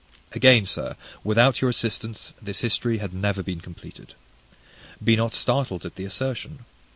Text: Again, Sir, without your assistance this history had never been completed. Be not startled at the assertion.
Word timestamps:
Again, 0.31 0.65
Sir, 0.65 0.95
without 1.23 1.61
your 1.61 1.69
assistance 1.69 2.33
this 2.41 2.61
history 2.61 2.97
had 2.97 3.13
never 3.13 3.43
been 3.43 3.61
completed. 3.61 4.15
Be 5.03 5.15
not 5.15 5.35
startled 5.35 5.85
at 5.85 5.93
the 5.93 6.05
assertion. 6.05 6.65